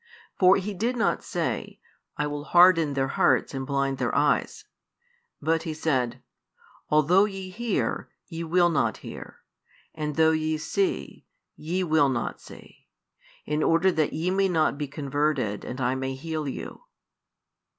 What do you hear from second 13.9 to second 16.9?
that ye may not be converted and I may heal you."